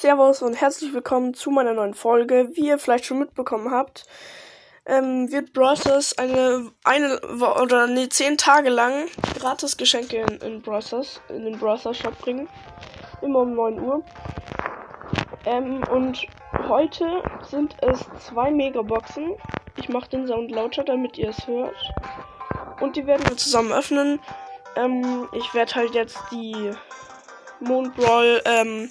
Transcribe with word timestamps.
Servus 0.00 0.40
und 0.40 0.58
herzlich 0.58 0.94
willkommen 0.94 1.34
zu 1.34 1.50
meiner 1.50 1.74
neuen 1.74 1.92
Folge. 1.92 2.48
Wie 2.54 2.68
ihr 2.68 2.78
vielleicht 2.78 3.04
schon 3.04 3.18
mitbekommen 3.18 3.70
habt, 3.70 4.06
ähm, 4.86 5.30
wird 5.30 5.52
Brawlers 5.52 6.16
eine, 6.16 6.70
eine 6.84 7.20
oder 7.62 7.86
nee, 7.86 8.08
zehn 8.08 8.38
Tage 8.38 8.70
lang 8.70 9.08
gratis 9.38 9.76
Geschenke 9.76 10.22
in, 10.22 10.38
in 10.38 10.62
Brawlers, 10.62 11.20
in 11.28 11.44
den 11.44 11.58
Brawlers 11.58 11.98
Shop 11.98 12.18
bringen. 12.18 12.48
Immer 13.20 13.40
um 13.40 13.52
9 13.52 13.78
Uhr. 13.78 14.02
Ähm, 15.44 15.82
und 15.92 16.26
heute 16.66 17.22
sind 17.42 17.76
es 17.82 18.00
zwei 18.24 18.50
Megaboxen. 18.50 19.34
Ich 19.76 19.90
mache 19.90 20.08
den 20.08 20.26
Sound 20.26 20.50
lauter, 20.50 20.82
damit 20.82 21.18
ihr 21.18 21.28
es 21.28 21.46
hört. 21.46 21.76
Und 22.80 22.96
die 22.96 23.06
werden 23.06 23.28
wir 23.28 23.36
zusammen 23.36 23.70
öffnen. 23.70 24.18
Ähm, 24.76 25.28
ich 25.34 25.52
werde 25.52 25.74
halt 25.74 25.92
jetzt 25.92 26.18
die 26.32 26.72
Mondbrawl 27.60 28.42
ähm, 28.44 28.90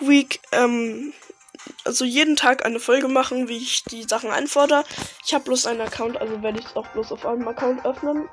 Week 0.00 0.40
ähm, 0.52 1.12
also 1.84 2.04
jeden 2.04 2.36
Tag 2.36 2.64
eine 2.64 2.80
Folge 2.80 3.08
machen, 3.08 3.48
wie 3.48 3.56
ich 3.56 3.84
die 3.84 4.02
Sachen 4.02 4.30
einfordere. 4.30 4.84
Ich 5.24 5.34
habe 5.34 5.44
bloß 5.44 5.66
einen 5.66 5.80
Account, 5.80 6.20
also 6.20 6.42
werde 6.42 6.58
ich 6.58 6.66
es 6.66 6.76
auch 6.76 6.86
bloß 6.88 7.12
auf 7.12 7.26
einem 7.26 7.46
Account 7.48 7.84
öffnen. 7.84 8.28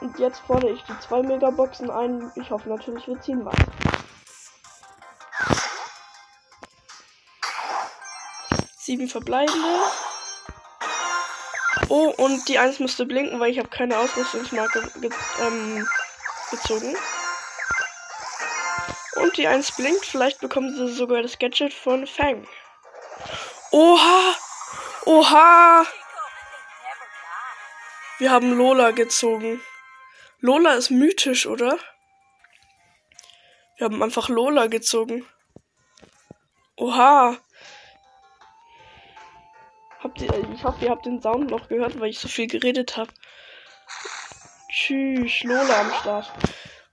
Und 0.00 0.18
jetzt 0.18 0.40
fordere 0.46 0.72
ich 0.72 0.82
die 0.82 0.98
zwei 1.00 1.22
Megaboxen 1.22 1.90
ein. 1.90 2.30
Ich 2.36 2.50
hoffe 2.50 2.68
natürlich, 2.68 3.06
wir 3.06 3.20
ziehen 3.20 3.44
was. 3.44 3.56
Sieben 8.78 9.08
verbleibende. 9.08 9.68
Oh, 11.88 12.12
und 12.16 12.48
die 12.48 12.58
1 12.58 12.80
müsste 12.80 13.06
blinken, 13.06 13.40
weil 13.40 13.50
ich 13.50 13.58
habe 13.58 13.68
keine 13.68 13.98
Ausrüstungsmarke 13.98 14.90
ge 15.00 15.10
ähm, 15.40 15.88
gezogen. 16.50 16.96
Die 19.36 19.46
1 19.46 19.76
blinkt. 19.76 20.06
Vielleicht 20.06 20.40
bekommen 20.40 20.74
sie 20.74 20.92
sogar 20.92 21.22
das 21.22 21.38
Gadget 21.38 21.74
von 21.74 22.06
Fang. 22.06 22.46
Oha! 23.70 24.34
Oha! 25.04 25.86
Wir 28.18 28.30
haben 28.30 28.56
Lola 28.56 28.92
gezogen. 28.92 29.60
Lola 30.40 30.74
ist 30.74 30.90
mythisch, 30.90 31.46
oder? 31.46 31.78
Wir 33.76 33.86
haben 33.86 34.02
einfach 34.02 34.28
Lola 34.28 34.68
gezogen. 34.68 35.26
Oha! 36.76 37.36
Habt 40.02 40.20
ihr, 40.20 40.32
ich 40.54 40.64
hoffe, 40.64 40.84
ihr 40.84 40.90
habt 40.90 41.04
den 41.04 41.20
Sound 41.20 41.50
noch 41.50 41.68
gehört, 41.68 41.98
weil 42.00 42.10
ich 42.10 42.18
so 42.18 42.28
viel 42.28 42.46
geredet 42.46 42.96
habe. 42.96 43.12
Tschüss, 44.70 45.42
Lola 45.42 45.80
am 45.80 45.92
Start. 46.00 46.32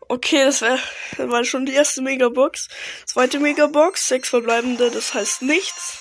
Okay, 0.08 0.44
das, 0.44 0.62
wär, 0.62 0.80
war 1.18 1.44
schon 1.46 1.66
die 1.66 1.74
erste 1.74 2.02
Megabox. 2.02 2.68
Zweite 3.06 3.40
Megabox, 3.40 4.08
sechs 4.08 4.30
verbleibende, 4.30 4.92
das 4.92 5.14
heißt 5.14 5.42
nichts. 5.44 6.00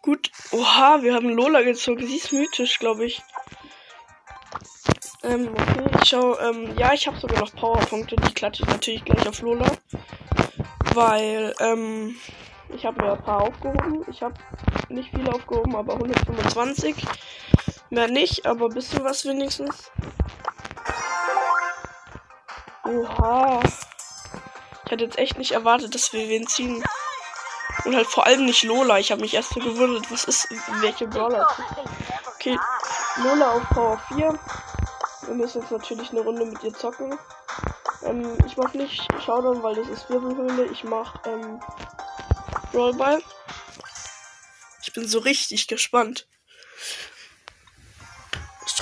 Gut, 0.00 0.30
oha, 0.50 1.02
wir 1.02 1.14
haben 1.14 1.28
Lola 1.28 1.62
gezogen. 1.62 2.06
Sie 2.06 2.16
ist 2.16 2.32
mythisch, 2.32 2.78
glaube 2.78 3.04
ich. 3.04 3.22
Ähm, 5.22 5.50
okay, 5.52 5.90
ich 6.02 6.08
schau, 6.08 6.38
ähm, 6.40 6.76
ja, 6.76 6.92
ich 6.92 7.06
habe 7.06 7.20
sogar 7.20 7.38
noch 7.38 7.54
Powerpunkte, 7.54 8.16
die 8.16 8.34
klatsche 8.34 8.64
ich 8.64 8.68
natürlich 8.68 9.04
gleich 9.04 9.28
auf 9.28 9.40
Lola. 9.42 9.70
Weil, 10.94 11.54
ähm, 11.60 12.16
ich 12.74 12.84
habe 12.84 13.02
mir 13.02 13.12
ein 13.12 13.22
paar 13.22 13.42
aufgehoben. 13.42 14.04
Ich 14.10 14.22
habe 14.22 14.34
nicht 14.88 15.10
viel 15.10 15.28
aufgehoben, 15.28 15.76
aber 15.76 15.94
125. 15.94 16.96
Mehr 17.90 18.08
nicht, 18.08 18.46
aber 18.46 18.66
ein 18.66 18.74
bisschen 18.74 19.04
was 19.04 19.24
wenigstens. 19.24 19.92
Oha. 22.92 23.60
Ich 24.84 24.92
hatte 24.92 25.04
jetzt 25.04 25.18
echt 25.18 25.38
nicht 25.38 25.52
erwartet, 25.52 25.94
dass 25.94 26.12
wir 26.12 26.28
wen 26.28 26.46
ziehen. 26.46 26.84
Und 27.84 27.96
halt 27.96 28.06
vor 28.06 28.26
allem 28.26 28.44
nicht 28.44 28.62
Lola. 28.64 28.98
Ich 28.98 29.10
habe 29.10 29.22
mich 29.22 29.34
erst 29.34 29.54
so 29.54 29.60
gewundert, 29.60 30.10
was 30.10 30.24
ist, 30.24 30.48
welche 30.80 31.06
Brawler. 31.06 31.48
Okay, 32.34 32.58
Lola 33.24 33.52
auf 33.52 33.68
Power 33.70 34.00
4. 34.08 34.38
Wir 35.26 35.34
müssen 35.34 35.62
jetzt 35.62 35.70
natürlich 35.70 36.10
eine 36.10 36.20
Runde 36.20 36.44
mit 36.44 36.62
ihr 36.62 36.74
zocken. 36.74 37.18
Ähm, 38.04 38.36
ich 38.44 38.56
mach 38.56 38.74
nicht 38.74 39.08
Showdown, 39.24 39.62
weil 39.62 39.76
das 39.76 39.88
ist 39.88 40.10
Wirbelhöhle. 40.10 40.66
Ich 40.66 40.84
mach 40.84 41.14
ähm, 41.26 41.60
Rollball. 42.74 43.22
Ich 44.82 44.92
bin 44.92 45.08
so 45.08 45.20
richtig 45.20 45.68
gespannt. 45.68 46.26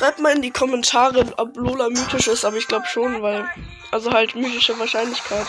Schreibt 0.01 0.19
mal 0.19 0.35
in 0.35 0.41
die 0.41 0.51
Kommentare, 0.51 1.27
ob 1.37 1.55
Lola 1.59 1.91
mythisch 1.91 2.27
ist, 2.29 2.47
aber 2.47 2.57
ich 2.57 2.67
glaube 2.67 2.87
schon, 2.87 3.21
weil. 3.21 3.47
Also 3.91 4.11
halt 4.11 4.35
mythische 4.35 4.79
Wahrscheinlichkeit. 4.79 5.47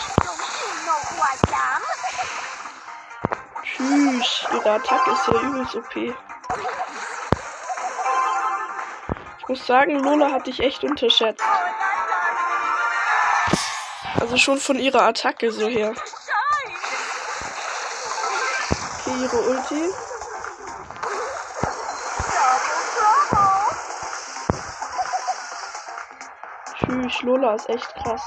Tschüss. 3.64 4.44
Ihre 4.52 4.70
Attacke 4.72 5.10
ist 5.10 5.26
ja 5.26 5.40
übelst 5.40 5.74
OP. 5.74 5.96
Ich 9.38 9.48
muss 9.48 9.66
sagen, 9.66 10.00
Lola 10.00 10.30
hat 10.32 10.46
dich 10.46 10.60
echt 10.60 10.84
unterschätzt. 10.84 11.42
Also 14.20 14.36
schon 14.36 14.58
von 14.58 14.78
ihrer 14.78 15.00
Attacke 15.00 15.50
so 15.50 15.66
her. 15.66 15.94
Okay, 19.00 19.16
ihre 19.18 19.40
Ulti. 19.48 20.11
Tschüss, 26.84 27.22
Lola 27.22 27.54
ist 27.54 27.68
echt 27.68 27.94
krass. 27.94 28.22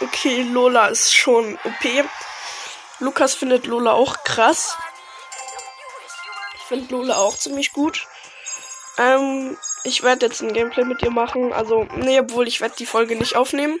Okay, 0.00 0.42
Lola 0.42 0.86
ist 0.88 1.14
schon 1.14 1.58
OP. 1.64 2.08
Lukas 3.00 3.34
findet 3.34 3.66
Lola 3.66 3.92
auch 3.92 4.24
krass 4.24 4.76
finde 6.68 6.94
Lola 6.94 7.16
auch 7.16 7.36
ziemlich 7.36 7.72
gut. 7.72 8.06
Ähm, 8.98 9.56
ich 9.84 10.02
werde 10.02 10.26
jetzt 10.26 10.42
ein 10.42 10.52
Gameplay 10.52 10.84
mit 10.84 11.02
ihr 11.02 11.10
machen. 11.10 11.52
Also, 11.52 11.84
nee, 11.96 12.20
obwohl 12.20 12.46
ich 12.46 12.60
werde 12.60 12.76
die 12.78 12.86
Folge 12.86 13.16
nicht 13.16 13.36
aufnehmen. 13.36 13.78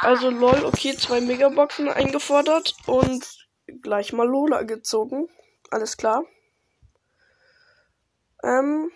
Also 0.00 0.30
lol, 0.30 0.64
okay, 0.64 0.96
zwei 0.96 1.20
Megaboxen 1.20 1.88
eingefordert 1.88 2.76
und 2.86 3.26
gleich 3.82 4.12
mal 4.12 4.28
Lola 4.28 4.62
gezogen. 4.62 5.28
Alles 5.70 5.96
klar. 5.96 6.22
Ähm, 8.44 8.92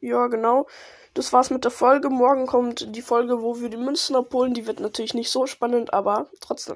ja, 0.00 0.28
genau. 0.28 0.66
Das 1.12 1.32
war's 1.32 1.50
mit 1.50 1.64
der 1.64 1.70
Folge. 1.70 2.08
Morgen 2.08 2.46
kommt 2.46 2.96
die 2.96 3.02
Folge, 3.02 3.42
wo 3.42 3.60
wir 3.60 3.68
die 3.68 3.76
Münzen 3.76 4.16
abholen. 4.16 4.54
Die 4.54 4.66
wird 4.66 4.80
natürlich 4.80 5.14
nicht 5.14 5.30
so 5.30 5.46
spannend, 5.46 5.92
aber 5.92 6.30
trotzdem. 6.40 6.72